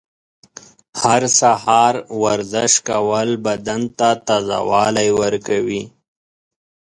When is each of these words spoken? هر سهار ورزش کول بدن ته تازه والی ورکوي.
هر 1.01 1.21
سهار 1.39 1.93
ورزش 2.23 2.73
کول 2.87 3.29
بدن 3.45 3.81
ته 3.97 4.09
تازه 4.27 4.59
والی 4.69 5.09
ورکوي. 5.19 5.83